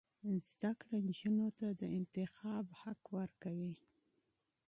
زده 0.51 0.71
کړه 0.79 0.95
نجونو 1.07 1.47
ته 1.59 1.67
د 1.79 1.81
انتخاب 1.97 2.65
حق 2.81 3.01
ورکوي. 3.17 3.73